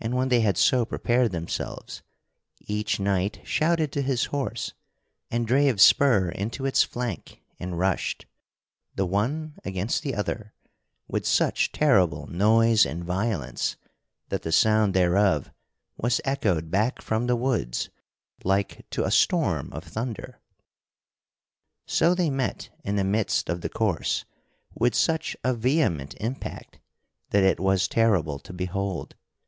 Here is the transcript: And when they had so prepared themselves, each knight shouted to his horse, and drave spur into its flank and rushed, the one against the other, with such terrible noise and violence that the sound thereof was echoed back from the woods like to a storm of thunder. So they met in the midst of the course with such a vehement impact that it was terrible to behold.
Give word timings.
And 0.00 0.14
when 0.14 0.28
they 0.28 0.42
had 0.42 0.56
so 0.56 0.84
prepared 0.84 1.32
themselves, 1.32 2.02
each 2.60 3.00
knight 3.00 3.40
shouted 3.42 3.90
to 3.90 4.00
his 4.00 4.26
horse, 4.26 4.72
and 5.28 5.44
drave 5.44 5.80
spur 5.80 6.28
into 6.28 6.64
its 6.64 6.84
flank 6.84 7.42
and 7.58 7.76
rushed, 7.80 8.24
the 8.94 9.04
one 9.04 9.58
against 9.64 10.04
the 10.04 10.14
other, 10.14 10.54
with 11.08 11.26
such 11.26 11.72
terrible 11.72 12.28
noise 12.28 12.86
and 12.86 13.02
violence 13.02 13.76
that 14.28 14.42
the 14.42 14.52
sound 14.52 14.94
thereof 14.94 15.50
was 15.96 16.20
echoed 16.24 16.70
back 16.70 17.02
from 17.02 17.26
the 17.26 17.34
woods 17.34 17.90
like 18.44 18.88
to 18.90 19.02
a 19.04 19.10
storm 19.10 19.72
of 19.72 19.82
thunder. 19.82 20.38
So 21.86 22.14
they 22.14 22.30
met 22.30 22.68
in 22.84 22.94
the 22.94 23.02
midst 23.04 23.48
of 23.48 23.62
the 23.62 23.68
course 23.68 24.24
with 24.78 24.94
such 24.94 25.36
a 25.42 25.54
vehement 25.54 26.14
impact 26.20 26.78
that 27.30 27.42
it 27.42 27.58
was 27.58 27.88
terrible 27.88 28.38
to 28.38 28.52
behold. 28.52 29.16